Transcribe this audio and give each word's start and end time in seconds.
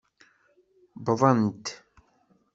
Wwḍent. 1.09 1.65